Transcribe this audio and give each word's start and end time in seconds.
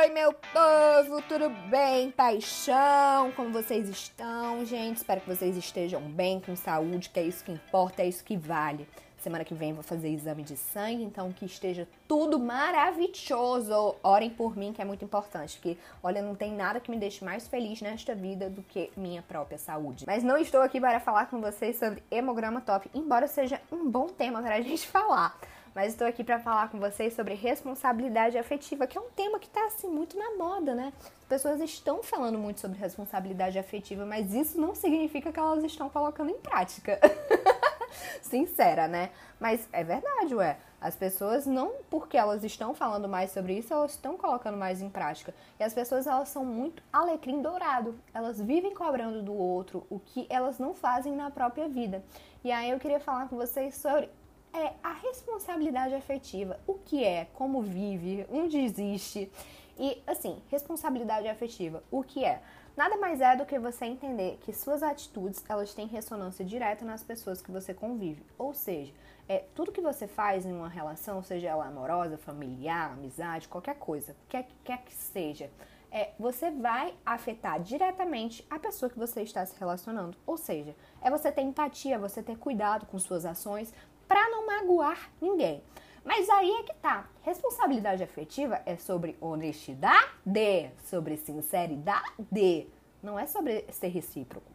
Oi, 0.00 0.08
meu 0.08 0.32
povo, 0.32 1.20
tudo 1.28 1.50
bem? 1.68 2.10
Paixão, 2.10 3.30
como 3.32 3.52
vocês 3.52 3.86
estão, 3.86 4.64
gente? 4.64 4.96
Espero 4.96 5.20
que 5.20 5.28
vocês 5.28 5.54
estejam 5.58 6.00
bem, 6.00 6.40
com 6.40 6.56
saúde, 6.56 7.10
que 7.10 7.20
é 7.20 7.22
isso 7.24 7.44
que 7.44 7.52
importa, 7.52 8.00
é 8.00 8.08
isso 8.08 8.24
que 8.24 8.34
vale. 8.34 8.88
Semana 9.18 9.44
que 9.44 9.52
vem 9.52 9.74
vou 9.74 9.82
fazer 9.82 10.08
exame 10.08 10.42
de 10.42 10.56
sangue, 10.56 11.02
então 11.02 11.30
que 11.34 11.44
esteja 11.44 11.86
tudo 12.08 12.38
maravilhoso. 12.38 13.94
Orem 14.02 14.30
por 14.30 14.56
mim, 14.56 14.72
que 14.72 14.80
é 14.80 14.86
muito 14.86 15.04
importante, 15.04 15.58
porque 15.58 15.76
olha, 16.02 16.22
não 16.22 16.34
tem 16.34 16.54
nada 16.54 16.80
que 16.80 16.90
me 16.90 16.96
deixe 16.96 17.22
mais 17.22 17.46
feliz 17.46 17.82
nesta 17.82 18.14
vida 18.14 18.48
do 18.48 18.62
que 18.62 18.90
minha 18.96 19.20
própria 19.20 19.58
saúde. 19.58 20.06
Mas 20.06 20.24
não 20.24 20.38
estou 20.38 20.62
aqui 20.62 20.80
para 20.80 20.98
falar 20.98 21.26
com 21.26 21.42
vocês 21.42 21.78
sobre 21.78 22.02
hemograma 22.10 22.62
top, 22.62 22.90
embora 22.94 23.26
seja 23.26 23.60
um 23.70 23.90
bom 23.90 24.06
tema 24.06 24.40
para 24.40 24.54
a 24.54 24.62
gente 24.62 24.86
falar 24.86 25.38
mas 25.74 25.92
estou 25.92 26.06
aqui 26.06 26.24
para 26.24 26.38
falar 26.38 26.70
com 26.70 26.78
vocês 26.78 27.14
sobre 27.14 27.34
responsabilidade 27.34 28.36
afetiva, 28.36 28.86
que 28.86 28.98
é 28.98 29.00
um 29.00 29.10
tema 29.10 29.38
que 29.38 29.46
está 29.46 29.64
assim 29.66 29.88
muito 29.88 30.18
na 30.18 30.36
moda, 30.36 30.74
né? 30.74 30.92
As 31.22 31.28
pessoas 31.28 31.60
estão 31.60 32.02
falando 32.02 32.38
muito 32.38 32.60
sobre 32.60 32.78
responsabilidade 32.78 33.58
afetiva, 33.58 34.04
mas 34.04 34.34
isso 34.34 34.60
não 34.60 34.74
significa 34.74 35.30
que 35.30 35.38
elas 35.38 35.62
estão 35.64 35.88
colocando 35.88 36.30
em 36.30 36.38
prática. 36.38 36.98
Sincera, 38.22 38.88
né? 38.88 39.10
Mas 39.38 39.68
é 39.72 39.82
verdade, 39.82 40.34
ué. 40.34 40.58
As 40.80 40.96
pessoas 40.96 41.46
não 41.46 41.72
porque 41.90 42.16
elas 42.16 42.42
estão 42.42 42.74
falando 42.74 43.06
mais 43.06 43.32
sobre 43.32 43.58
isso, 43.58 43.72
elas 43.72 43.92
estão 43.92 44.16
colocando 44.16 44.56
mais 44.56 44.80
em 44.80 44.88
prática. 44.88 45.34
E 45.58 45.64
as 45.64 45.74
pessoas 45.74 46.06
elas 46.06 46.28
são 46.30 46.44
muito 46.44 46.82
alecrim 46.90 47.42
dourado. 47.42 47.98
Elas 48.14 48.40
vivem 48.40 48.74
cobrando 48.74 49.22
do 49.22 49.34
outro 49.34 49.86
o 49.90 50.00
que 50.00 50.26
elas 50.30 50.58
não 50.58 50.74
fazem 50.74 51.14
na 51.14 51.30
própria 51.30 51.68
vida. 51.68 52.02
E 52.42 52.50
aí 52.50 52.70
eu 52.70 52.78
queria 52.78 52.98
falar 52.98 53.28
com 53.28 53.36
vocês 53.36 53.74
sobre 53.74 54.08
é 54.52 54.74
a 54.82 54.92
responsabilidade 54.92 55.94
afetiva. 55.94 56.58
O 56.66 56.74
que 56.74 57.04
é, 57.04 57.26
como 57.34 57.62
vive, 57.62 58.26
onde 58.30 58.58
existe. 58.58 59.30
E 59.78 60.02
assim, 60.06 60.42
responsabilidade 60.50 61.26
afetiva, 61.28 61.82
o 61.90 62.02
que 62.02 62.24
é? 62.24 62.42
Nada 62.76 62.96
mais 62.96 63.20
é 63.20 63.36
do 63.36 63.44
que 63.44 63.58
você 63.58 63.84
entender 63.84 64.38
que 64.42 64.52
suas 64.52 64.82
atitudes, 64.82 65.44
elas 65.48 65.74
têm 65.74 65.86
ressonância 65.86 66.44
direta 66.44 66.84
nas 66.84 67.02
pessoas 67.02 67.42
que 67.42 67.50
você 67.50 67.74
convive. 67.74 68.24
Ou 68.38 68.54
seja, 68.54 68.92
é 69.28 69.44
tudo 69.54 69.72
que 69.72 69.80
você 69.80 70.06
faz 70.06 70.46
em 70.46 70.52
uma 70.52 70.68
relação, 70.68 71.22
seja 71.22 71.48
ela 71.48 71.66
amorosa, 71.66 72.16
familiar, 72.16 72.92
amizade, 72.92 73.48
qualquer 73.48 73.76
coisa, 73.76 74.16
quer, 74.28 74.48
quer 74.64 74.78
que 74.82 74.94
seja, 74.94 75.50
é, 75.92 76.10
você 76.18 76.50
vai 76.50 76.94
afetar 77.04 77.60
diretamente 77.60 78.46
a 78.48 78.58
pessoa 78.58 78.88
que 78.88 78.98
você 78.98 79.22
está 79.22 79.44
se 79.44 79.58
relacionando. 79.58 80.16
Ou 80.26 80.36
seja, 80.36 80.74
é 81.02 81.10
você 81.10 81.32
ter 81.32 81.42
empatia, 81.42 81.98
você 81.98 82.22
ter 82.22 82.36
cuidado 82.38 82.86
com 82.86 82.98
suas 82.98 83.26
ações, 83.26 83.74
para 84.10 84.28
não 84.28 84.44
magoar 84.44 85.08
ninguém. 85.20 85.62
Mas 86.04 86.28
aí 86.28 86.50
é 86.50 86.62
que 86.64 86.74
tá. 86.74 87.08
Responsabilidade 87.22 88.02
afetiva 88.02 88.60
é 88.66 88.76
sobre 88.76 89.16
honestidade, 89.20 90.72
sobre 90.82 91.16
sinceridade, 91.16 92.66
não 93.00 93.16
é 93.16 93.28
sobre 93.28 93.64
ser 93.70 93.86
recíproco. 93.86 94.50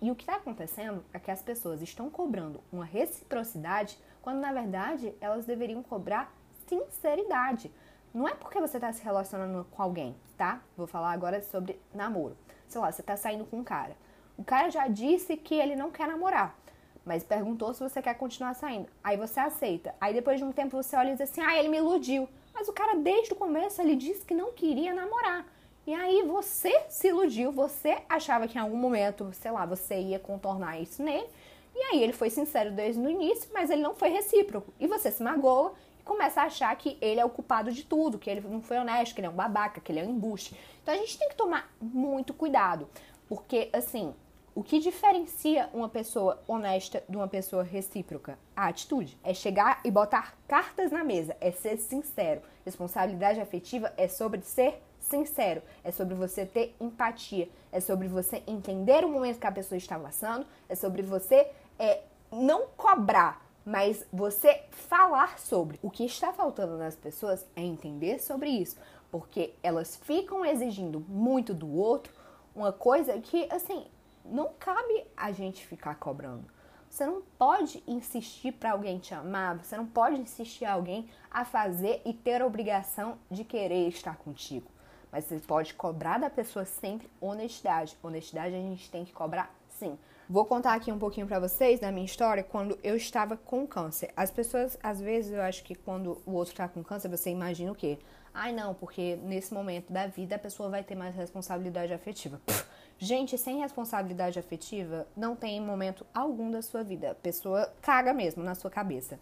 E 0.00 0.12
o 0.12 0.14
que 0.14 0.22
está 0.22 0.36
acontecendo 0.36 1.04
é 1.12 1.18
que 1.18 1.32
as 1.32 1.42
pessoas 1.42 1.82
estão 1.82 2.08
cobrando 2.08 2.62
uma 2.72 2.84
reciprocidade 2.84 3.98
quando 4.22 4.38
na 4.38 4.52
verdade 4.52 5.12
elas 5.20 5.44
deveriam 5.44 5.82
cobrar 5.82 6.32
sinceridade. 6.68 7.72
Não 8.14 8.28
é 8.28 8.34
porque 8.34 8.60
você 8.60 8.76
está 8.76 8.92
se 8.92 9.02
relacionando 9.02 9.66
com 9.72 9.82
alguém, 9.82 10.14
tá? 10.38 10.62
Vou 10.76 10.86
falar 10.86 11.10
agora 11.10 11.42
sobre 11.42 11.80
namoro. 11.92 12.36
Sei 12.68 12.80
lá, 12.80 12.92
você 12.92 13.00
está 13.00 13.16
saindo 13.16 13.44
com 13.44 13.58
um 13.58 13.64
cara. 13.64 13.96
O 14.38 14.44
cara 14.44 14.70
já 14.70 14.86
disse 14.86 15.36
que 15.36 15.56
ele 15.56 15.74
não 15.74 15.90
quer 15.90 16.06
namorar 16.06 16.56
mas 17.04 17.22
perguntou 17.22 17.74
se 17.74 17.80
você 17.80 18.00
quer 18.00 18.14
continuar 18.14 18.54
saindo. 18.54 18.88
Aí 19.02 19.16
você 19.16 19.40
aceita. 19.40 19.94
Aí 20.00 20.14
depois 20.14 20.38
de 20.38 20.44
um 20.44 20.52
tempo 20.52 20.80
você 20.80 20.96
olha 20.96 21.08
e 21.08 21.12
diz 21.12 21.20
assim: 21.22 21.40
ah, 21.42 21.58
ele 21.58 21.68
me 21.68 21.78
iludiu. 21.78 22.28
Mas 22.52 22.68
o 22.68 22.72
cara, 22.72 22.96
desde 22.96 23.32
o 23.32 23.36
começo, 23.36 23.82
ele 23.82 23.96
disse 23.96 24.24
que 24.24 24.34
não 24.34 24.52
queria 24.52 24.94
namorar. 24.94 25.44
E 25.86 25.92
aí 25.92 26.22
você 26.22 26.84
se 26.88 27.08
iludiu, 27.08 27.52
você 27.52 27.98
achava 28.08 28.48
que 28.48 28.56
em 28.56 28.60
algum 28.60 28.76
momento, 28.76 29.30
sei 29.34 29.50
lá, 29.50 29.66
você 29.66 30.00
ia 30.00 30.18
contornar 30.18 30.80
isso 30.80 31.02
nele. 31.02 31.28
E 31.74 31.78
aí 31.78 32.02
ele 32.02 32.12
foi 32.12 32.30
sincero 32.30 32.70
desde 32.70 33.00
o 33.00 33.10
início, 33.10 33.50
mas 33.52 33.68
ele 33.68 33.82
não 33.82 33.94
foi 33.94 34.08
recíproco. 34.08 34.72
E 34.80 34.86
você 34.86 35.10
se 35.10 35.22
magoa 35.22 35.74
e 36.00 36.02
começa 36.02 36.40
a 36.40 36.44
achar 36.44 36.74
que 36.76 36.96
ele 37.02 37.20
é 37.20 37.24
o 37.24 37.28
culpado 37.28 37.70
de 37.70 37.84
tudo, 37.84 38.18
que 38.18 38.30
ele 38.30 38.40
não 38.40 38.62
foi 38.62 38.78
honesto, 38.78 39.14
que 39.14 39.20
ele 39.20 39.26
é 39.26 39.30
um 39.30 39.34
babaca, 39.34 39.80
que 39.80 39.92
ele 39.92 40.00
é 40.00 40.04
um 40.04 40.10
embuste. 40.10 40.56
Então 40.82 40.94
a 40.94 40.96
gente 40.96 41.18
tem 41.18 41.28
que 41.28 41.36
tomar 41.36 41.70
muito 41.80 42.32
cuidado. 42.32 42.88
Porque, 43.28 43.68
assim, 43.72 44.14
o 44.54 44.62
que 44.62 44.78
diferencia 44.78 45.68
uma 45.74 45.88
pessoa 45.88 46.40
honesta 46.46 47.02
de 47.08 47.16
uma 47.16 47.26
pessoa 47.26 47.64
recíproca? 47.64 48.38
A 48.54 48.68
atitude. 48.68 49.18
É 49.24 49.34
chegar 49.34 49.80
e 49.84 49.90
botar 49.90 50.38
cartas 50.46 50.92
na 50.92 51.02
mesa, 51.02 51.36
é 51.40 51.50
ser 51.50 51.76
sincero. 51.76 52.40
Responsabilidade 52.64 53.40
afetiva 53.40 53.92
é 53.96 54.06
sobre 54.06 54.42
ser 54.42 54.80
sincero, 55.00 55.60
é 55.82 55.90
sobre 55.90 56.14
você 56.14 56.46
ter 56.46 56.74
empatia, 56.80 57.48
é 57.72 57.80
sobre 57.80 58.06
você 58.06 58.44
entender 58.46 59.04
o 59.04 59.08
momento 59.08 59.40
que 59.40 59.46
a 59.46 59.52
pessoa 59.52 59.76
está 59.76 59.98
passando, 59.98 60.46
é 60.68 60.76
sobre 60.76 61.02
você 61.02 61.50
é, 61.76 62.02
não 62.30 62.66
cobrar, 62.76 63.44
mas 63.66 64.06
você 64.12 64.62
falar 64.70 65.38
sobre. 65.38 65.80
O 65.82 65.90
que 65.90 66.04
está 66.04 66.32
faltando 66.32 66.78
nas 66.78 66.94
pessoas 66.94 67.44
é 67.56 67.60
entender 67.60 68.20
sobre 68.20 68.50
isso, 68.50 68.76
porque 69.10 69.52
elas 69.64 69.96
ficam 69.96 70.44
exigindo 70.44 71.00
muito 71.00 71.52
do 71.52 71.70
outro, 71.76 72.12
uma 72.54 72.72
coisa 72.72 73.18
que, 73.18 73.48
assim, 73.50 73.84
não 74.24 74.52
cabe 74.58 75.04
a 75.16 75.30
gente 75.32 75.66
ficar 75.66 75.96
cobrando. 75.96 76.44
Você 76.88 77.04
não 77.06 77.22
pode 77.36 77.82
insistir 77.86 78.52
para 78.52 78.72
alguém 78.72 78.98
te 78.98 79.12
amar, 79.14 79.58
você 79.58 79.76
não 79.76 79.86
pode 79.86 80.20
insistir 80.20 80.64
alguém 80.64 81.08
a 81.30 81.44
fazer 81.44 82.00
e 82.04 82.12
ter 82.12 82.40
a 82.40 82.46
obrigação 82.46 83.18
de 83.30 83.42
querer 83.42 83.88
estar 83.88 84.16
contigo. 84.16 84.70
Mas 85.10 85.24
você 85.24 85.38
pode 85.40 85.74
cobrar 85.74 86.18
da 86.18 86.30
pessoa 86.30 86.64
sempre 86.64 87.10
honestidade. 87.20 87.98
Honestidade 88.02 88.54
a 88.54 88.58
gente 88.58 88.90
tem 88.90 89.04
que 89.04 89.12
cobrar 89.12 89.52
sim. 89.68 89.98
Vou 90.28 90.44
contar 90.46 90.72
aqui 90.72 90.90
um 90.90 90.98
pouquinho 90.98 91.26
para 91.26 91.38
vocês 91.38 91.80
da 91.80 91.92
minha 91.92 92.06
história 92.06 92.42
quando 92.42 92.78
eu 92.82 92.96
estava 92.96 93.36
com 93.36 93.66
câncer. 93.66 94.10
As 94.16 94.30
pessoas, 94.30 94.78
às 94.82 95.00
vezes, 95.00 95.32
eu 95.32 95.42
acho 95.42 95.62
que 95.62 95.74
quando 95.74 96.22
o 96.24 96.32
outro 96.32 96.52
está 96.52 96.66
com 96.66 96.82
câncer, 96.82 97.08
você 97.08 97.28
imagina 97.28 97.72
o 97.72 97.74
quê? 97.74 97.98
Ai, 98.34 98.52
não, 98.52 98.74
porque 98.74 99.16
nesse 99.22 99.54
momento 99.54 99.92
da 99.92 100.08
vida 100.08 100.34
a 100.34 100.38
pessoa 100.38 100.68
vai 100.68 100.82
ter 100.82 100.96
mais 100.96 101.14
responsabilidade 101.14 101.94
afetiva. 101.94 102.40
Pff, 102.44 102.66
Gente 102.98 103.36
sem 103.36 103.58
responsabilidade 103.58 104.38
afetiva 104.38 105.06
não 105.16 105.34
tem 105.34 105.60
momento 105.60 106.06
algum 106.14 106.50
da 106.50 106.62
sua 106.62 106.84
vida. 106.84 107.10
A 107.10 107.14
pessoa 107.14 107.72
caga 107.82 108.12
mesmo 108.14 108.42
na 108.42 108.54
sua 108.54 108.70
cabeça. 108.70 109.18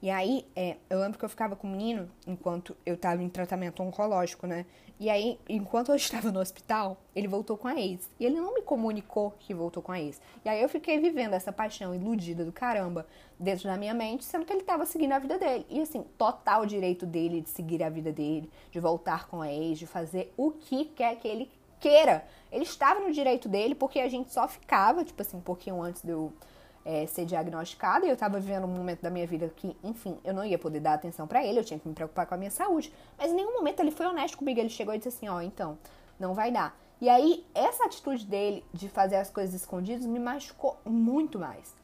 E 0.00 0.10
aí, 0.10 0.46
é, 0.54 0.76
eu 0.88 1.00
lembro 1.00 1.18
que 1.18 1.24
eu 1.24 1.28
ficava 1.28 1.56
com 1.56 1.66
o 1.66 1.70
menino 1.70 2.08
enquanto 2.26 2.76
eu 2.84 2.94
estava 2.94 3.22
em 3.22 3.28
tratamento 3.28 3.82
oncológico, 3.82 4.46
né? 4.46 4.66
E 5.00 5.10
aí, 5.10 5.40
enquanto 5.48 5.88
eu 5.88 5.96
estava 5.96 6.30
no 6.30 6.38
hospital, 6.38 6.98
ele 7.14 7.26
voltou 7.26 7.56
com 7.56 7.66
a 7.66 7.74
ex. 7.74 8.08
E 8.20 8.26
ele 8.26 8.36
não 8.36 8.54
me 8.54 8.62
comunicou 8.62 9.32
que 9.38 9.52
voltou 9.52 9.82
com 9.82 9.90
a 9.90 10.00
ex. 10.00 10.20
E 10.44 10.48
aí 10.48 10.62
eu 10.62 10.68
fiquei 10.68 11.00
vivendo 11.00 11.32
essa 11.32 11.50
paixão 11.50 11.94
iludida 11.94 12.44
do 12.44 12.52
caramba 12.52 13.06
dentro 13.38 13.64
da 13.68 13.76
minha 13.76 13.94
mente, 13.94 14.24
sendo 14.24 14.44
que 14.44 14.52
ele 14.52 14.60
estava 14.60 14.86
seguindo 14.86 15.12
a 15.12 15.18
vida 15.18 15.38
dele. 15.38 15.66
E 15.68 15.80
assim, 15.80 16.04
total 16.16 16.64
direito 16.64 17.04
dele 17.04 17.40
de 17.40 17.50
seguir 17.50 17.82
a 17.82 17.88
vida 17.88 18.12
dele, 18.12 18.50
de 18.70 18.80
voltar 18.80 19.28
com 19.28 19.42
a 19.42 19.52
ex, 19.52 19.78
de 19.78 19.86
fazer 19.86 20.32
o 20.36 20.50
que 20.50 20.86
quer 20.86 21.16
que 21.16 21.28
ele 21.28 21.50
queira. 21.78 22.24
Ele 22.50 22.64
estava 22.64 23.00
no 23.00 23.12
direito 23.12 23.48
dele, 23.48 23.74
porque 23.74 24.00
a 24.00 24.08
gente 24.08 24.32
só 24.32 24.48
ficava, 24.48 25.04
tipo 25.04 25.20
assim, 25.20 25.36
um 25.36 25.42
pouquinho 25.42 25.82
antes 25.82 26.02
de 26.02 26.10
eu 26.10 26.32
é, 26.84 27.04
ser 27.06 27.26
diagnosticada, 27.26 28.06
e 28.06 28.08
eu 28.08 28.14
estava 28.14 28.38
vivendo 28.38 28.64
um 28.64 28.68
momento 28.68 29.02
da 29.02 29.10
minha 29.10 29.26
vida 29.26 29.52
que, 29.54 29.76
enfim, 29.82 30.16
eu 30.24 30.32
não 30.32 30.44
ia 30.44 30.58
poder 30.58 30.80
dar 30.80 30.94
atenção 30.94 31.26
para 31.26 31.44
ele, 31.44 31.58
eu 31.58 31.64
tinha 31.64 31.78
que 31.78 31.88
me 31.88 31.94
preocupar 31.94 32.26
com 32.26 32.34
a 32.34 32.38
minha 32.38 32.50
saúde. 32.50 32.92
Mas 33.18 33.32
em 33.32 33.34
nenhum 33.34 33.54
momento 33.54 33.80
ele 33.80 33.90
foi 33.90 34.06
honesto 34.06 34.38
comigo, 34.38 34.60
ele 34.60 34.68
chegou 34.68 34.94
e 34.94 34.98
disse 34.98 35.08
assim, 35.08 35.28
ó, 35.28 35.36
oh, 35.36 35.42
então, 35.42 35.76
não 36.18 36.32
vai 36.32 36.50
dar. 36.50 36.78
E 37.00 37.08
aí, 37.10 37.44
essa 37.54 37.84
atitude 37.84 38.24
dele 38.24 38.64
de 38.72 38.88
fazer 38.88 39.16
as 39.16 39.28
coisas 39.28 39.54
escondidas 39.54 40.06
me 40.06 40.18
machucou 40.18 40.78
muito 40.84 41.38
mais. 41.38 41.74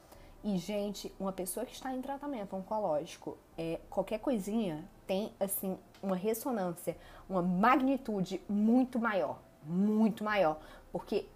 E, 0.44 0.58
gente, 0.58 1.12
uma 1.20 1.32
pessoa 1.32 1.64
que 1.64 1.72
está 1.72 1.94
em 1.94 2.02
tratamento 2.02 2.56
oncológico, 2.56 3.38
é, 3.56 3.78
qualquer 3.88 4.18
coisinha 4.18 4.84
tem, 5.06 5.32
assim, 5.38 5.78
uma 6.02 6.16
ressonância, 6.16 6.96
uma 7.28 7.42
magnitude 7.42 8.40
muito 8.48 8.98
maior 8.98 9.38
muito 9.64 10.24
maior. 10.24 10.58
Porque 10.90 11.26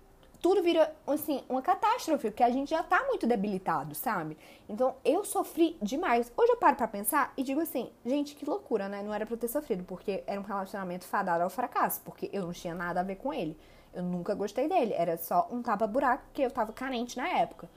tudo 0.41 0.63
vira, 0.63 0.95
assim, 1.07 1.43
uma 1.49 1.63
catástrofe, 1.63 2.31
porque 2.31 2.43
a 2.43 2.51
gente 2.51 2.71
já 2.71 2.83
tá 2.83 3.05
muito 3.07 3.27
debilitado, 3.27 3.95
sabe? 3.95 4.37
Então, 4.69 4.97
eu 5.05 5.25
sofri 5.25 5.77
demais. 5.81 6.33
Hoje 6.37 6.53
eu 6.53 6.57
paro 6.57 6.77
pra 6.77 6.89
pensar 6.89 7.33
e 7.37 7.43
digo 7.43 7.61
assim, 7.61 7.91
gente, 8.05 8.35
que 8.35 8.49
loucura, 8.49 8.89
né? 8.89 9.03
Não 9.03 9.15
era 9.15 9.25
pra 9.25 9.35
eu 9.35 9.39
ter 9.39 9.49
sofrido, 9.49 9.85
porque 9.85 10.23
era 10.27 10.41
um 10.41 10.45
relacionamento 10.45 11.05
fadado 11.07 11.43
ao 11.43 11.51
fracasso, 11.51 12.01
porque 12.05 12.29
eu 12.33 12.43
não 12.43 12.53
tinha 12.53 12.75
nada 12.75 13.01
a 13.01 13.03
ver 13.03 13.17
com 13.17 13.33
ele. 13.33 13.57
Eu 13.95 14.03
nunca 14.03 14.35
gostei 14.35 14.69
dele, 14.69 14.93
era 14.93 15.17
só 15.17 15.49
um 15.51 15.63
tapa-buraco, 15.63 16.25
porque 16.27 16.43
eu 16.43 16.51
tava 16.51 16.73
carente 16.73 17.17
na 17.17 17.29
época. 17.29 17.69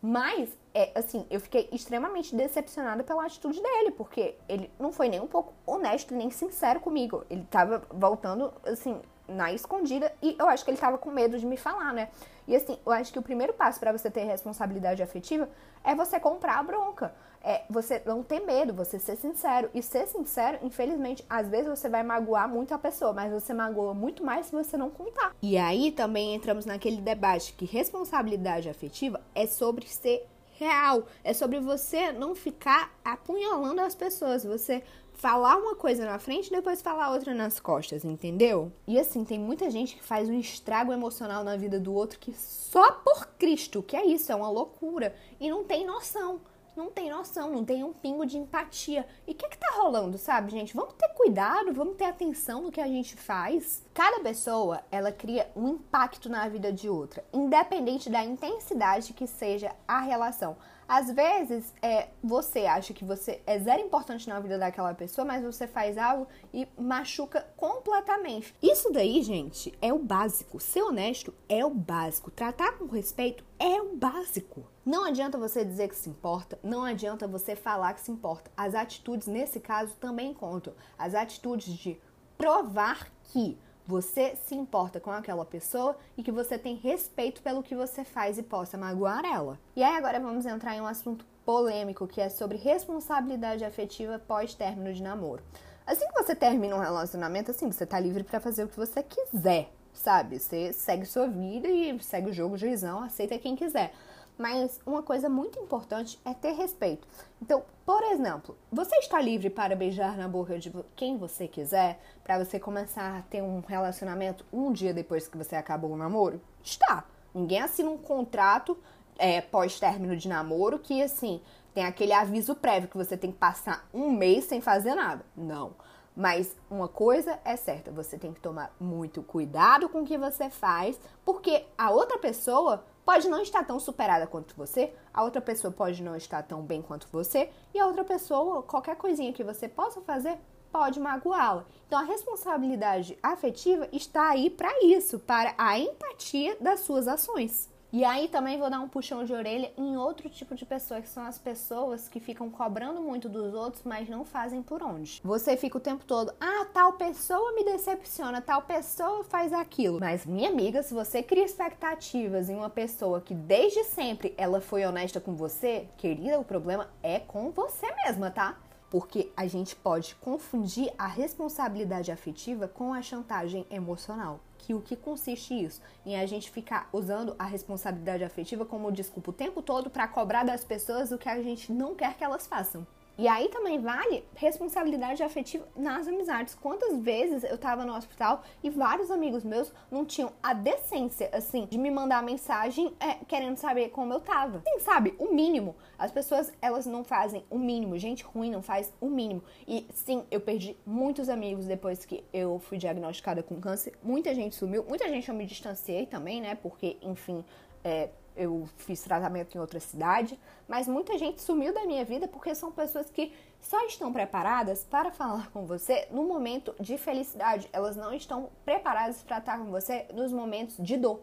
Mas, 0.00 0.50
é, 0.74 0.92
assim, 0.94 1.26
eu 1.30 1.40
fiquei 1.40 1.68
extremamente 1.72 2.34
decepcionada 2.34 3.02
pela 3.02 3.24
atitude 3.24 3.60
dele, 3.60 3.90
porque 3.92 4.36
ele 4.48 4.70
não 4.78 4.92
foi 4.92 5.08
nem 5.08 5.20
um 5.20 5.26
pouco 5.26 5.52
honesto, 5.66 6.14
nem 6.14 6.30
sincero 6.30 6.80
comigo. 6.80 7.24
Ele 7.30 7.44
tava 7.50 7.82
voltando, 7.90 8.52
assim, 8.64 9.00
na 9.28 9.52
escondida 9.52 10.12
e 10.22 10.36
eu 10.38 10.48
acho 10.48 10.64
que 10.64 10.70
ele 10.70 10.78
tava 10.78 10.98
com 10.98 11.10
medo 11.10 11.38
de 11.38 11.46
me 11.46 11.56
falar, 11.56 11.92
né? 11.92 12.08
E 12.46 12.54
assim, 12.54 12.78
eu 12.86 12.92
acho 12.92 13.12
que 13.12 13.18
o 13.18 13.22
primeiro 13.22 13.52
passo 13.52 13.80
para 13.80 13.92
você 13.92 14.10
ter 14.10 14.24
responsabilidade 14.24 15.02
afetiva 15.02 15.48
é 15.82 15.94
você 15.94 16.20
comprar 16.20 16.58
a 16.58 16.62
bronca. 16.62 17.12
É 17.46 17.62
você 17.70 18.02
não 18.04 18.24
ter 18.24 18.40
medo, 18.40 18.74
você 18.74 18.98
ser 18.98 19.14
sincero. 19.16 19.70
E 19.72 19.80
ser 19.80 20.08
sincero, 20.08 20.58
infelizmente, 20.62 21.24
às 21.30 21.48
vezes 21.48 21.68
você 21.68 21.88
vai 21.88 22.02
magoar 22.02 22.48
muito 22.48 22.74
a 22.74 22.78
pessoa, 22.78 23.12
mas 23.12 23.32
você 23.32 23.54
magoa 23.54 23.94
muito 23.94 24.24
mais 24.24 24.46
se 24.46 24.52
você 24.52 24.76
não 24.76 24.90
contar. 24.90 25.32
E 25.40 25.56
aí 25.56 25.92
também 25.92 26.34
entramos 26.34 26.66
naquele 26.66 27.00
debate 27.00 27.52
que 27.52 27.64
responsabilidade 27.64 28.68
afetiva 28.68 29.20
é 29.32 29.46
sobre 29.46 29.86
ser 29.86 30.26
real. 30.58 31.04
É 31.22 31.32
sobre 31.32 31.60
você 31.60 32.10
não 32.10 32.34
ficar 32.34 32.92
apunhalando 33.04 33.80
as 33.80 33.94
pessoas. 33.94 34.42
Você 34.42 34.82
falar 35.12 35.56
uma 35.56 35.76
coisa 35.76 36.04
na 36.04 36.18
frente 36.18 36.48
e 36.48 36.50
depois 36.50 36.82
falar 36.82 37.12
outra 37.12 37.32
nas 37.32 37.60
costas, 37.60 38.04
entendeu? 38.04 38.72
E 38.88 38.98
assim, 38.98 39.24
tem 39.24 39.38
muita 39.38 39.70
gente 39.70 39.94
que 39.94 40.02
faz 40.02 40.28
um 40.28 40.38
estrago 40.38 40.92
emocional 40.92 41.44
na 41.44 41.56
vida 41.56 41.78
do 41.78 41.94
outro 41.94 42.18
que 42.18 42.34
só 42.34 42.90
por 42.90 43.28
Cristo, 43.38 43.84
que 43.84 43.96
é 43.96 44.04
isso, 44.04 44.32
é 44.32 44.34
uma 44.34 44.50
loucura. 44.50 45.14
E 45.38 45.48
não 45.48 45.62
tem 45.62 45.86
noção 45.86 46.40
não 46.76 46.90
tem 46.90 47.08
noção, 47.10 47.50
não 47.50 47.64
tem 47.64 47.82
um 47.82 47.92
pingo 47.92 48.26
de 48.26 48.36
empatia. 48.36 49.06
E 49.26 49.32
o 49.32 49.34
que 49.34 49.48
que 49.48 49.58
tá 49.58 49.72
rolando, 49.76 50.18
sabe, 50.18 50.50
gente? 50.50 50.74
Vamos 50.74 50.94
ter 50.94 51.08
cuidado, 51.10 51.72
vamos 51.72 51.96
ter 51.96 52.04
atenção 52.04 52.62
no 52.62 52.72
que 52.72 52.80
a 52.80 52.86
gente 52.86 53.16
faz. 53.16 53.85
Cada 53.96 54.20
pessoa, 54.20 54.82
ela 54.90 55.10
cria 55.10 55.50
um 55.56 55.68
impacto 55.68 56.28
na 56.28 56.46
vida 56.50 56.70
de 56.70 56.86
outra, 56.86 57.24
independente 57.32 58.10
da 58.10 58.22
intensidade 58.22 59.14
que 59.14 59.26
seja 59.26 59.74
a 59.88 60.00
relação. 60.02 60.54
Às 60.86 61.10
vezes, 61.10 61.72
é, 61.80 62.08
você 62.22 62.66
acha 62.66 62.92
que 62.92 63.06
você 63.06 63.40
é 63.46 63.58
zero 63.58 63.80
importante 63.80 64.28
na 64.28 64.38
vida 64.38 64.58
daquela 64.58 64.92
pessoa, 64.92 65.24
mas 65.24 65.42
você 65.42 65.66
faz 65.66 65.96
algo 65.96 66.28
e 66.52 66.68
machuca 66.78 67.48
completamente. 67.56 68.54
Isso 68.62 68.92
daí, 68.92 69.22
gente, 69.22 69.72
é 69.80 69.94
o 69.94 69.98
básico. 69.98 70.60
Ser 70.60 70.82
honesto 70.82 71.32
é 71.48 71.64
o 71.64 71.70
básico. 71.70 72.30
Tratar 72.30 72.72
com 72.72 72.84
respeito 72.84 73.42
é 73.58 73.80
o 73.80 73.96
básico. 73.96 74.62
Não 74.84 75.06
adianta 75.06 75.38
você 75.38 75.64
dizer 75.64 75.88
que 75.88 75.96
se 75.96 76.10
importa, 76.10 76.58
não 76.62 76.84
adianta 76.84 77.26
você 77.26 77.56
falar 77.56 77.94
que 77.94 78.02
se 78.02 78.10
importa. 78.10 78.50
As 78.54 78.74
atitudes, 78.74 79.26
nesse 79.26 79.58
caso, 79.58 79.96
também 79.96 80.34
contam. 80.34 80.74
As 80.98 81.14
atitudes 81.14 81.72
de 81.72 81.98
provar 82.36 83.10
que 83.24 83.58
você 83.86 84.36
se 84.46 84.54
importa 84.54 84.98
com 84.98 85.10
aquela 85.10 85.44
pessoa 85.44 85.96
e 86.16 86.22
que 86.22 86.32
você 86.32 86.58
tem 86.58 86.74
respeito 86.74 87.40
pelo 87.40 87.62
que 87.62 87.76
você 87.76 88.04
faz 88.04 88.36
e 88.36 88.42
possa 88.42 88.76
magoar 88.76 89.24
ela. 89.24 89.58
E 89.76 89.82
aí 89.82 89.96
agora 89.96 90.18
vamos 90.18 90.44
entrar 90.44 90.74
em 90.74 90.80
um 90.80 90.86
assunto 90.86 91.24
polêmico 91.44 92.08
que 92.08 92.20
é 92.20 92.28
sobre 92.28 92.58
responsabilidade 92.58 93.64
afetiva 93.64 94.18
pós-término 94.18 94.92
de 94.92 95.02
namoro. 95.02 95.42
Assim 95.86 96.04
que 96.08 96.20
você 96.20 96.34
termina 96.34 96.74
um 96.74 96.80
relacionamento, 96.80 97.52
assim, 97.52 97.70
você 97.70 97.86
tá 97.86 98.00
livre 98.00 98.24
para 98.24 98.40
fazer 98.40 98.64
o 98.64 98.68
que 98.68 98.76
você 98.76 99.04
quiser, 99.04 99.70
sabe? 99.94 100.40
Você 100.40 100.72
segue 100.72 101.06
sua 101.06 101.28
vida 101.28 101.68
e 101.68 101.96
segue 102.02 102.30
o 102.30 102.32
jogo, 102.32 102.56
juizão, 102.56 103.04
aceita 103.04 103.38
quem 103.38 103.54
quiser. 103.54 103.92
Mas 104.38 104.80
uma 104.84 105.02
coisa 105.02 105.28
muito 105.28 105.58
importante 105.58 106.20
é 106.24 106.34
ter 106.34 106.52
respeito. 106.52 107.08
Então, 107.40 107.64
por 107.86 108.02
exemplo, 108.02 108.56
você 108.70 108.96
está 108.96 109.20
livre 109.20 109.48
para 109.48 109.74
beijar 109.74 110.16
na 110.16 110.28
boca 110.28 110.58
de 110.58 110.72
quem 110.94 111.16
você 111.16 111.48
quiser, 111.48 111.98
para 112.22 112.44
você 112.44 112.60
começar 112.60 113.18
a 113.18 113.22
ter 113.22 113.42
um 113.42 113.60
relacionamento 113.60 114.44
um 114.52 114.72
dia 114.72 114.92
depois 114.92 115.26
que 115.26 115.38
você 115.38 115.56
acabou 115.56 115.92
o 115.92 115.96
namoro? 115.96 116.40
Está. 116.62 117.04
Ninguém 117.34 117.60
assina 117.60 117.90
um 117.90 117.98
contrato 117.98 118.76
é, 119.18 119.40
pós-término 119.40 120.16
de 120.16 120.28
namoro 120.28 120.78
que, 120.78 121.02
assim, 121.02 121.40
tem 121.72 121.84
aquele 121.84 122.12
aviso 122.12 122.54
prévio 122.54 122.88
que 122.88 122.96
você 122.96 123.16
tem 123.16 123.32
que 123.32 123.38
passar 123.38 123.88
um 123.92 124.10
mês 124.10 124.44
sem 124.44 124.60
fazer 124.60 124.94
nada. 124.94 125.24
Não. 125.36 125.74
Mas 126.16 126.56
uma 126.70 126.88
coisa 126.88 127.38
é 127.44 127.56
certa, 127.56 127.90
você 127.90 128.18
tem 128.18 128.32
que 128.32 128.40
tomar 128.40 128.74
muito 128.80 129.22
cuidado 129.22 129.86
com 129.88 130.00
o 130.00 130.04
que 130.04 130.16
você 130.16 130.48
faz, 130.48 130.98
porque 131.24 131.66
a 131.76 131.90
outra 131.90 132.18
pessoa 132.18 132.82
pode 133.06 133.28
não 133.28 133.40
estar 133.40 133.64
tão 133.64 133.78
superada 133.78 134.26
quanto 134.26 134.56
você, 134.56 134.92
a 135.14 135.22
outra 135.22 135.40
pessoa 135.40 135.72
pode 135.72 136.02
não 136.02 136.16
estar 136.16 136.42
tão 136.42 136.60
bem 136.60 136.82
quanto 136.82 137.08
você, 137.12 137.48
e 137.72 137.78
a 137.78 137.86
outra 137.86 138.04
pessoa, 138.04 138.64
qualquer 138.64 138.96
coisinha 138.96 139.32
que 139.32 139.44
você 139.44 139.68
possa 139.68 140.00
fazer, 140.00 140.36
pode 140.72 140.98
magoá-la. 140.98 141.64
Então 141.86 142.00
a 142.00 142.02
responsabilidade 142.02 143.16
afetiva 143.22 143.88
está 143.92 144.30
aí 144.30 144.50
para 144.50 144.70
isso, 144.84 145.20
para 145.20 145.54
a 145.56 145.78
empatia 145.78 146.56
das 146.60 146.80
suas 146.80 147.06
ações. 147.06 147.70
E 147.92 148.04
aí 148.04 148.28
também 148.28 148.58
vou 148.58 148.68
dar 148.68 148.80
um 148.80 148.88
puxão 148.88 149.24
de 149.24 149.32
orelha 149.32 149.72
em 149.76 149.96
outro 149.96 150.28
tipo 150.28 150.54
de 150.54 150.66
pessoa, 150.66 151.00
que 151.00 151.08
são 151.08 151.24
as 151.24 151.38
pessoas 151.38 152.08
que 152.08 152.20
ficam 152.20 152.50
cobrando 152.50 153.00
muito 153.00 153.28
dos 153.28 153.54
outros, 153.54 153.82
mas 153.84 154.08
não 154.08 154.24
fazem 154.24 154.62
por 154.62 154.82
onde. 154.82 155.20
Você 155.24 155.56
fica 155.56 155.78
o 155.78 155.80
tempo 155.80 156.04
todo, 156.04 156.32
ah, 156.40 156.66
tal 156.72 156.94
pessoa 156.94 157.52
me 157.54 157.64
decepciona, 157.64 158.40
tal 158.40 158.62
pessoa 158.62 159.24
faz 159.24 159.52
aquilo. 159.52 160.00
Mas, 160.00 160.26
minha 160.26 160.48
amiga, 160.48 160.82
se 160.82 160.92
você 160.92 161.22
cria 161.22 161.44
expectativas 161.44 162.50
em 162.50 162.56
uma 162.56 162.70
pessoa 162.70 163.20
que 163.20 163.34
desde 163.34 163.84
sempre 163.84 164.34
ela 164.36 164.60
foi 164.60 164.84
honesta 164.84 165.20
com 165.20 165.34
você, 165.34 165.88
querida, 165.96 166.38
o 166.38 166.44
problema 166.44 166.88
é 167.02 167.20
com 167.20 167.50
você 167.50 167.86
mesma, 168.04 168.30
tá? 168.30 168.56
Porque 168.90 169.30
a 169.36 169.46
gente 169.46 169.74
pode 169.74 170.14
confundir 170.16 170.92
a 170.98 171.06
responsabilidade 171.06 172.12
afetiva 172.12 172.68
com 172.68 172.92
a 172.92 173.02
chantagem 173.02 173.66
emocional. 173.70 174.40
Que 174.58 174.74
o 174.74 174.80
que 174.80 174.96
consiste 174.96 175.54
isso? 175.54 175.80
Em 176.04 176.18
a 176.18 176.26
gente 176.26 176.50
ficar 176.50 176.88
usando 176.92 177.34
a 177.38 177.44
responsabilidade 177.44 178.24
afetiva 178.24 178.64
como 178.64 178.90
desculpa 178.90 179.30
o 179.30 179.34
tempo 179.34 179.62
todo 179.62 179.90
para 179.90 180.08
cobrar 180.08 180.44
das 180.44 180.64
pessoas 180.64 181.12
o 181.12 181.18
que 181.18 181.28
a 181.28 181.42
gente 181.42 181.72
não 181.72 181.94
quer 181.94 182.16
que 182.16 182.24
elas 182.24 182.46
façam. 182.46 182.86
E 183.18 183.26
aí 183.26 183.48
também 183.48 183.80
vale 183.80 184.24
responsabilidade 184.34 185.22
afetiva 185.22 185.66
nas 185.74 186.06
amizades. 186.06 186.54
Quantas 186.54 186.98
vezes 186.98 187.44
eu 187.44 187.56
tava 187.56 187.84
no 187.84 187.94
hospital 187.94 188.42
e 188.62 188.68
vários 188.68 189.10
amigos 189.10 189.42
meus 189.42 189.72
não 189.90 190.04
tinham 190.04 190.32
a 190.42 190.52
decência, 190.52 191.30
assim, 191.32 191.66
de 191.70 191.78
me 191.78 191.90
mandar 191.90 192.22
mensagem 192.22 192.94
é, 193.00 193.14
querendo 193.26 193.56
saber 193.56 193.88
como 193.88 194.12
eu 194.12 194.20
tava. 194.20 194.62
Sim, 194.66 194.80
sabe? 194.80 195.14
O 195.18 195.32
mínimo. 195.34 195.74
As 195.98 196.10
pessoas, 196.10 196.52
elas 196.60 196.84
não 196.84 197.02
fazem 197.02 197.44
o 197.48 197.58
mínimo. 197.58 197.96
Gente 197.96 198.22
ruim 198.22 198.50
não 198.50 198.60
faz 198.60 198.92
o 199.00 199.08
mínimo. 199.08 199.42
E 199.66 199.86
sim, 199.94 200.24
eu 200.30 200.40
perdi 200.40 200.76
muitos 200.84 201.30
amigos 201.30 201.64
depois 201.64 202.04
que 202.04 202.22
eu 202.32 202.58
fui 202.58 202.76
diagnosticada 202.76 203.42
com 203.42 203.58
câncer. 203.60 203.94
Muita 204.02 204.34
gente 204.34 204.54
sumiu. 204.54 204.84
Muita 204.84 205.08
gente 205.08 205.28
eu 205.28 205.34
me 205.34 205.46
distanciei 205.46 206.04
também, 206.04 206.42
né? 206.42 206.54
Porque, 206.54 206.98
enfim, 207.00 207.42
é, 207.82 208.10
eu 208.36 208.68
fiz 208.76 209.02
tratamento 209.02 209.56
em 209.56 209.60
outra 209.60 209.80
cidade, 209.80 210.38
mas 210.68 210.86
muita 210.86 211.16
gente 211.18 211.40
sumiu 211.40 211.72
da 211.72 211.84
minha 211.84 212.04
vida 212.04 212.28
porque 212.28 212.54
são 212.54 212.70
pessoas 212.70 213.10
que 213.10 213.32
só 213.60 213.84
estão 213.86 214.12
preparadas 214.12 214.84
para 214.84 215.10
falar 215.10 215.50
com 215.50 215.64
você 215.66 216.06
no 216.10 216.24
momento 216.24 216.74
de 216.78 216.96
felicidade. 216.98 217.68
Elas 217.72 217.96
não 217.96 218.12
estão 218.12 218.50
preparadas 218.64 219.22
para 219.22 219.38
estar 219.38 219.58
com 219.58 219.70
você 219.70 220.06
nos 220.12 220.32
momentos 220.32 220.76
de 220.78 220.96
dor. 220.96 221.20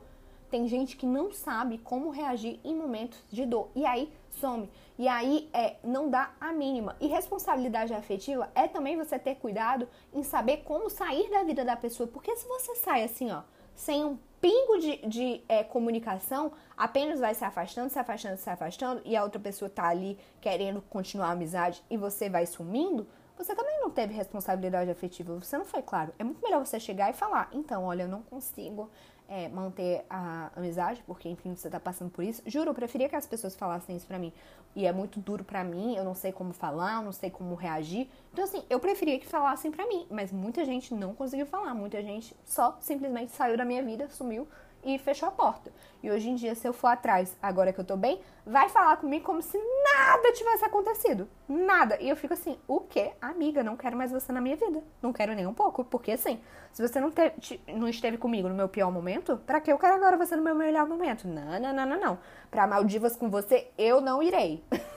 Tem 0.50 0.68
gente 0.68 0.95
que 0.95 1.06
não 1.06 1.31
sabe 1.31 1.80
como 1.80 2.12
reagir 2.12 2.60
em 2.63 2.75
momentos 2.75 3.18
de 3.31 3.45
dor 3.45 3.69
e 3.74 3.86
aí 3.86 4.13
some. 4.30 4.69
E 5.00 5.07
aí 5.07 5.50
é, 5.51 5.77
não 5.83 6.09
dá 6.09 6.31
a 6.39 6.54
mínima. 6.54 6.95
E 7.00 7.07
responsabilidade 7.07 7.94
afetiva 7.94 8.51
é 8.54 8.68
também 8.68 8.95
você 8.95 9.18
ter 9.18 9.36
cuidado 9.36 9.88
em 10.13 10.21
saber 10.21 10.57
como 10.57 10.89
sair 10.89 11.30
da 11.31 11.44
vida 11.44 11.66
da 11.66 11.75
pessoa, 11.75 12.07
porque 12.07 12.35
se 12.35 12.47
você 12.47 12.76
sai 12.76 13.04
assim, 13.04 13.31
ó, 13.31 13.42
sem 13.73 14.06
um 14.06 14.18
pingo 14.44 14.78
de, 14.78 14.97
de 15.07 15.42
é, 15.47 15.64
comunicação, 15.64 16.52
apenas 16.76 17.21
vai 17.21 17.33
se 17.33 17.45
afastando, 17.45 17.90
se 17.90 17.97
afastando, 17.97 18.35
se 18.35 18.50
afastando, 18.50 19.02
e 19.06 19.16
a 19.16 19.23
outra 19.23 19.40
pessoa 19.40 19.69
tá 19.69 19.88
ali 19.88 20.19
querendo 20.42 20.81
continuar 20.81 21.28
a 21.28 21.31
amizade 21.31 21.81
e 21.90 21.95
você 21.95 22.30
vai 22.30 22.45
sumindo, 22.45 23.07
você 23.37 23.56
também 23.56 23.80
não 23.80 23.90
teve 23.90 24.13
responsabilidade 24.13 24.90
afetiva, 24.90 25.33
você 25.35 25.57
não 25.57 25.66
foi 25.66 25.81
claro. 25.81 26.13
É 26.19 26.23
muito 26.23 26.42
melhor 26.42 26.66
você 26.66 26.80
chegar 26.80 27.09
e 27.09 27.13
falar, 27.13 27.49
então, 27.52 27.83
olha, 27.83 28.04
eu 28.04 28.07
não 28.07 28.21
consigo 28.21 28.90
é, 29.28 29.47
manter 29.49 30.06
a 30.09 30.52
amizade, 30.56 31.04
porque, 31.07 31.28
enfim, 31.28 31.56
você 31.56 31.69
tá 31.69 31.80
passando 31.80 32.11
por 32.11 32.23
isso. 32.23 32.42
Juro, 32.45 32.69
eu 32.69 32.73
preferia 32.73 33.09
que 33.09 33.16
as 33.16 33.25
pessoas 33.25 33.56
falassem 33.56 33.95
isso 33.95 34.06
pra 34.06 34.19
mim. 34.19 34.31
E 34.75 34.85
é 34.85 34.92
muito 34.92 35.19
duro 35.19 35.44
pra 35.44 35.63
mim, 35.63 35.95
eu 35.95 36.04
não 36.04 36.16
sei 36.16 36.31
como 36.31 36.54
falar, 36.54 36.95
eu 36.95 37.04
não 37.04 37.11
sei 37.11 37.30
como 37.30 37.56
reagir. 37.56 38.07
Então, 38.31 38.44
assim, 38.44 38.63
eu 38.69 38.80
preferia 38.80 39.19
que 39.19 39.28
falassem 39.28 39.71
pra 39.71 39.87
mim, 39.87 40.06
mas 40.09 40.31
muita 40.31 40.66
gente 40.66 40.94
não 40.94 41.13
conseguiu 41.13 41.45
falar, 41.45 41.73
muita 41.73 42.02
gente 42.02 42.35
só 42.45 42.78
simplesmente 42.80 43.31
saiu 43.31 43.57
da 43.57 43.66
minha 43.66 43.83
vida, 43.83 44.07
sumiu 44.09 44.47
e 44.83 44.97
fechou 44.97 45.30
a 45.30 45.31
porta. 45.31 45.71
E 46.02 46.11
hoje 46.11 46.30
em 46.30 46.35
dia, 46.35 46.54
se 46.54 46.68
eu 46.68 46.73
for 46.73 46.87
atrás, 46.87 47.37
agora 47.42 47.71
que 47.71 47.80
eu 47.80 47.85
tô 47.85 47.95
bem, 47.95 48.19
vai 48.45 48.68
falar 48.68 48.97
comigo 48.97 49.23
como 49.23 49.42
se 49.42 49.57
nada 49.57 50.31
tivesse 50.33 50.66
acontecido. 50.66 51.30
Nada. 51.47 51.97
E 52.02 52.09
eu 52.09 52.16
fico 52.16 52.33
assim, 52.33 52.57
o 52.68 52.81
quê? 52.81 53.11
Amiga, 53.21 53.63
não 53.63 53.78
quero 53.78 53.95
mais 53.95 54.11
você 54.11 54.31
na 54.31 54.42
minha 54.42 54.56
vida. 54.56 54.83
Não 55.02 55.13
quero 55.13 55.33
nem 55.33 55.47
um 55.47 55.54
pouco. 55.54 55.83
Porque 55.85 56.11
assim, 56.11 56.42
se 56.71 56.81
você 56.85 56.99
não, 56.99 57.09
te, 57.11 57.61
não 57.68 57.87
esteve 57.87 58.18
comigo 58.18 58.49
no 58.49 58.56
meu 58.56 58.68
pior 58.68 58.92
momento, 58.92 59.37
pra 59.45 59.61
que 59.61 59.71
eu 59.71 59.78
quero 59.78 59.95
agora 59.95 60.18
você 60.18 60.35
no 60.35 60.44
meu 60.44 60.56
melhor 60.56 60.87
momento? 60.87 61.28
Não, 61.28 61.59
não, 61.59 61.73
não, 61.73 61.85
não, 61.85 61.99
não. 61.99 62.19
Pra 62.52 62.68
Maldivas 62.68 63.16
com 63.16 63.30
você, 63.30 63.71
eu 63.78 64.02
não 64.02 64.21
irei. 64.21 64.63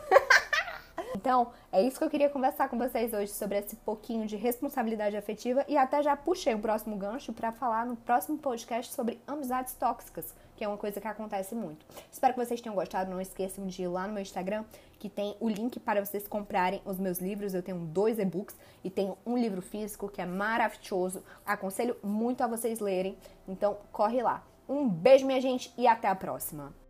Então, 1.26 1.48
é 1.72 1.82
isso 1.82 1.98
que 1.98 2.04
eu 2.04 2.08
queria 2.08 2.30
conversar 2.30 2.68
com 2.68 2.78
vocês 2.78 3.12
hoje 3.12 3.32
sobre 3.32 3.58
esse 3.58 3.74
pouquinho 3.74 4.28
de 4.28 4.36
responsabilidade 4.36 5.16
afetiva 5.16 5.64
e 5.66 5.76
até 5.76 6.00
já 6.00 6.16
puxei 6.16 6.54
o 6.54 6.60
próximo 6.60 6.96
gancho 6.96 7.32
para 7.32 7.50
falar 7.50 7.84
no 7.84 7.96
próximo 7.96 8.38
podcast 8.38 8.94
sobre 8.94 9.20
amizades 9.26 9.74
tóxicas, 9.74 10.32
que 10.54 10.62
é 10.62 10.68
uma 10.68 10.76
coisa 10.76 11.00
que 11.00 11.08
acontece 11.08 11.52
muito. 11.52 11.84
Espero 12.12 12.32
que 12.32 12.44
vocês 12.44 12.60
tenham 12.60 12.76
gostado. 12.76 13.10
Não 13.10 13.20
esqueçam 13.20 13.66
de 13.66 13.82
ir 13.82 13.88
lá 13.88 14.06
no 14.06 14.12
meu 14.12 14.22
Instagram, 14.22 14.64
que 15.00 15.08
tem 15.08 15.34
o 15.40 15.48
link 15.48 15.80
para 15.80 16.04
vocês 16.04 16.28
comprarem 16.28 16.80
os 16.84 16.96
meus 16.96 17.18
livros. 17.18 17.54
Eu 17.54 17.62
tenho 17.64 17.78
dois 17.78 18.20
e-books 18.20 18.54
e 18.84 18.88
tenho 18.88 19.18
um 19.26 19.36
livro 19.36 19.60
físico 19.60 20.08
que 20.08 20.22
é 20.22 20.26
maravilhoso. 20.26 21.24
Aconselho 21.44 21.96
muito 22.04 22.42
a 22.42 22.46
vocês 22.46 22.78
lerem. 22.78 23.18
Então, 23.48 23.78
corre 23.90 24.22
lá. 24.22 24.44
Um 24.68 24.88
beijo, 24.88 25.26
minha 25.26 25.40
gente, 25.40 25.74
e 25.76 25.88
até 25.88 26.06
a 26.06 26.14
próxima. 26.14 26.85